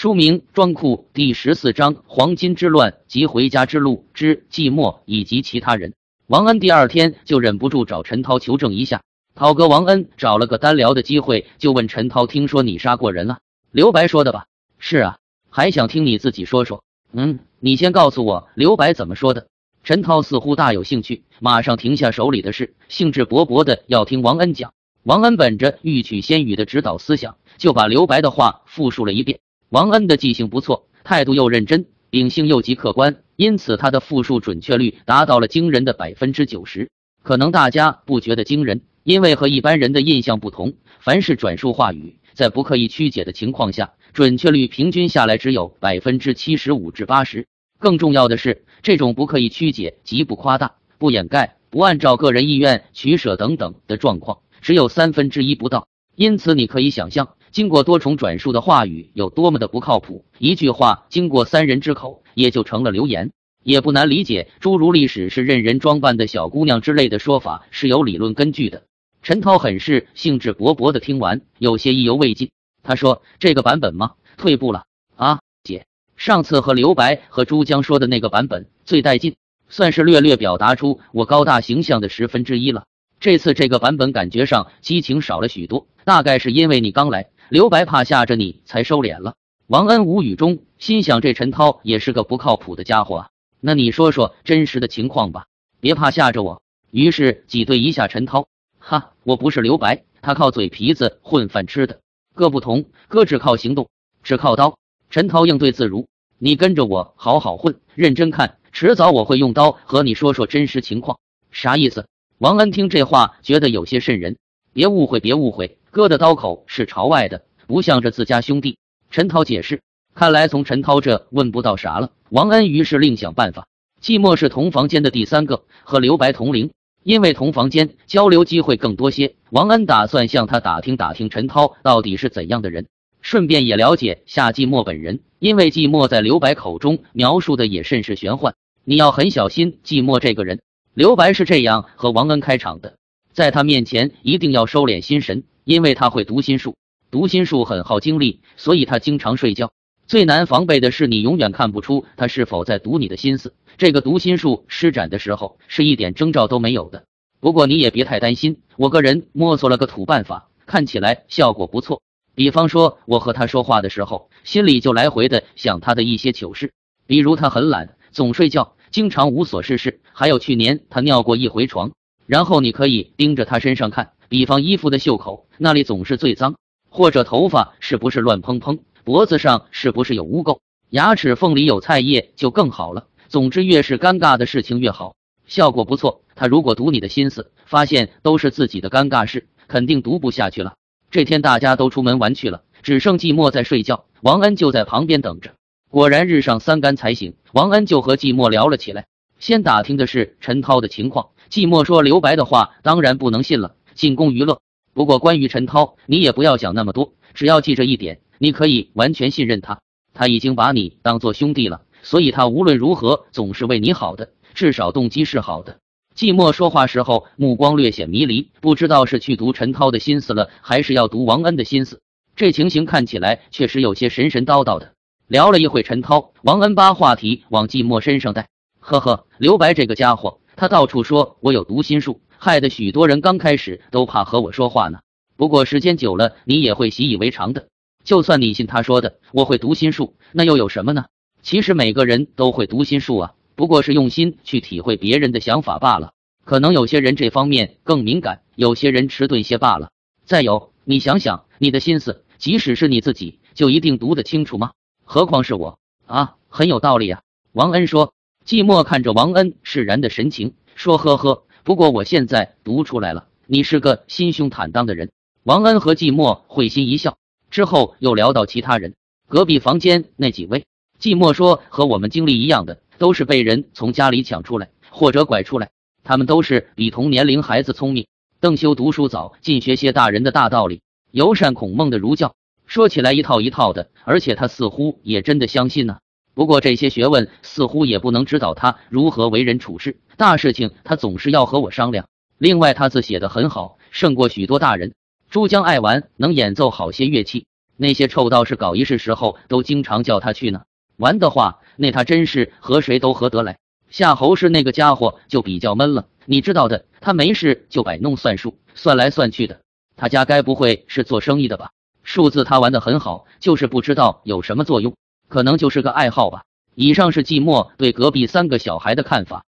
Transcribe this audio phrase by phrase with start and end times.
[0.00, 5.90] 书名《装库》第十四章《黄金之乱及回家之路之寂寞以及其他人》。
[6.26, 9.02] 王恩第二天就忍不住找陈涛求证一下。
[9.34, 13.40] 涛哥，王恩找了个单聊的机会，就问陈涛：“听说你杀过人了？”
[13.72, 14.46] 刘白说的吧？
[14.78, 15.18] 是啊，
[15.50, 16.82] 还想听你自己说说。
[17.12, 19.48] 嗯，你先告诉我刘白怎么说的。
[19.84, 24.72] 陈涛似乎大有兴趣，马上停下手里的事，兴致勃勃的要听王恩讲。
[25.02, 29.40] 王恩本着欲取先予的指导思想，就把刘白的话复述了一遍。
[29.70, 36.90] 王恩的记性不错，态度又认真，秉性又极客观，因此他的复述准确率达到了惊人的百分之九十。
[37.22, 47.46] 可能大家不觉得惊人，因为和一般人的印象不同，凡是转述话语，在不刻意曲解的情况下，准确率平均下来只有百分之七十五至八十。
[47.78, 55.86] 更重要的是，这种不刻意曲解、极不夸大、不掩盖、不按照个人意愿取舍等等的状况，只有三分之一不到。
[56.16, 57.36] 因此，你可以想象。
[57.52, 63.32] 经过多重转述的话语有多么的不靠谱，一句话经过三人之口也就成了流言，
[63.64, 68.84] 也不难理解，诸如历史是任人装扮的小姑娘之类的说法是有理论根据的。
[69.22, 72.50] 陈涛很是兴致勃勃的听完，有些意犹未尽。
[72.82, 74.12] 他说：“这个版本吗？
[74.36, 74.84] 退步了
[75.16, 75.84] 啊，姐。
[76.16, 79.34] 上次和刘白和珠江说的那个版本最带劲，
[79.68, 82.84] 算是略略表达出我高大形象的十分之一了。
[83.18, 89.34] 这次这个版本感觉上激情少了许多，大概是因为你刚来。”刘白怕吓着你，才收敛了。
[89.66, 93.30] 王恩无语中心想：这陈涛也是个不靠谱的家伙啊。
[93.58, 95.46] 那你说说真实的情况吧，
[95.80, 96.62] 别怕吓着我。
[96.92, 98.46] 于是挤兑一下陈涛，
[98.78, 101.98] 哈，我不是刘白，他靠嘴皮子混饭吃的。
[102.36, 103.88] 哥不同，哥只靠行动，
[104.22, 104.78] 只靠刀。
[105.10, 106.06] 陈涛应对自如，
[106.38, 111.18] 你跟着我好好混，认真看，迟早我会用刀和你说说真实情况。
[111.50, 112.06] 啥意思？
[112.38, 114.36] 王恩听这话觉得有些瘆人。
[114.72, 115.78] 别误会，别误会。
[115.92, 118.78] 哥的刀口是朝外的，不向着自家兄弟。
[119.10, 119.80] 陈涛解释，
[120.14, 122.12] 看来从陈涛这问不到啥了。
[122.28, 123.66] 王恩于是另想办法。
[124.00, 126.70] 寂寞是同房间的第三个，和刘白同龄，
[127.02, 129.34] 因为同房间交流机会更多些。
[129.50, 132.86] 王恩打算向他打听打听陈涛到底是怎样的人，
[133.20, 138.54] 顺便也了解下寂寞本人，因为寂寞在刘白口中描述的也甚是玄幻，
[138.84, 140.60] 你要很小心寂寞这个人。
[140.94, 142.94] 刘白是这样和王恩开场的，
[143.32, 145.42] 在他面前一定要收敛心神。
[145.64, 146.76] 因为他会读心术，
[147.10, 149.72] 读心术很耗精力，所以他经常睡觉。
[150.06, 153.54] 最难防备的是，你永远看不出他是否在读你的心思。
[153.78, 157.04] 这个读心术施展的时候，是一点征兆都没有的。
[157.38, 162.02] 不过你也别太担心，我个人摸索了个土办法，看起来效果不错。
[162.34, 166.72] 比方说，我和他说话的时候，心里就来回的想他的一些糗事，
[167.06, 170.00] 比如他很懒，总睡觉，经常无所事事。
[170.12, 171.92] 还有去年他尿过一回床，
[172.26, 174.12] 然后你可以盯着他身上看。
[174.30, 176.54] 比方衣服的袖口那里总是最脏，
[176.88, 183.08] 或者头发是不是乱蓬蓬，脖子上是不是有污垢，牙齿缝里有菜叶就更好了。
[183.28, 185.16] 总之，越是尴尬的事情越好，
[185.48, 186.22] 效果不错。
[186.36, 190.74] 他如果读你的心思，发现都是自己的尴尬事，肯定读不下去了。
[191.10, 195.54] 这天大家都出门玩去了，只剩寂寞在睡觉，王恩就在旁边等着。
[195.90, 199.06] 果然日上三竿才醒，王恩就和寂寞聊了起来，
[199.40, 201.30] 先打听的是陈涛的情况。
[201.50, 203.74] 寂寞说刘白的话当然不能信了。
[203.94, 204.60] 仅供娱乐。
[204.92, 209.80] 不过，关于陈涛，你也不要想那么多，只要记着一点，你可以完全信任他。
[210.12, 215.78] 他已经把你当做兄弟了，所以他无论如何总是为你好的，至少动机是好的。
[216.16, 222.00] 寂寞说话时候目光略显迷离，不知道是去读陈涛的心思了，还是要读王恩的心思。
[222.34, 224.92] 这情形看起来确实有些神神叨叨的。
[225.28, 228.48] 聊了一会陈涛，王恩把话题往寂寞身上带。
[228.80, 232.20] 呵呵，刘白这个家伙，他到处说我有读心术。
[232.42, 235.00] 害得许多人刚开始都怕和我说话呢。
[235.36, 237.68] 不过时间久了，你也会习以为常的。
[238.02, 241.04] 就算你信他说的，我会读心术，那又有什么呢？
[241.42, 246.14] 其实每个人都会读心术啊，不过是用心去体会别人的想法罢了。
[246.46, 249.90] 可能有些人这方面更敏感，有些人迟钝些罢了。
[250.24, 254.70] 再有，你想想，你的心思，即使是你自己，就一定读得清楚吗？
[255.04, 257.20] 何况是我啊，很有道理啊。
[257.52, 258.14] 王恩说。
[258.46, 265.10] 寂寞看着王恩释然的神情，说：“呵呵。”不过我现在读出来了，你是个心胸坦荡的人。
[265.42, 267.18] 王恩和寂寞会心一笑，
[267.50, 268.94] 之后又聊到其他人。
[269.28, 270.64] 隔壁房间那几位，
[271.00, 275.70] 寂寞说和我们经历一样的，都是被人从家里抢出来或者拐出来。
[276.02, 278.06] 他们都是比同年龄孩子聪明。
[278.40, 280.80] 邓修读书早，尽学些大人的大道理，
[281.10, 282.34] 尤善孔孟的儒教，
[282.66, 285.98] 说起来一套一套的，而且他似乎也真的相信呢。
[286.34, 289.98] 不过这些学问似乎也不能指导他如何为人处事。
[290.16, 292.06] 大事情他总是要和我商量。
[292.38, 294.94] 另外，他字写的很好，胜过许多大人。
[295.30, 297.46] 珠江爱玩，能演奏好些乐器。
[297.76, 300.62] 那些臭道士搞仪式时候都经常叫他去呢。
[300.96, 303.58] 玩的话，那他真是和谁都合得来。
[303.90, 309.60] 夏侯氏那个家伙就比较闷了，你知道的，他没事就摆弄算术，算来算去的。
[309.96, 311.70] 他家该不会是做生意的吧？
[312.02, 314.94] 数字他玩的很好，就是不知道有什么作用，
[315.30, 316.42] 可能就是个爱好吧。
[316.74, 319.44] 以上是寂寞对隔壁三个小孩的看法。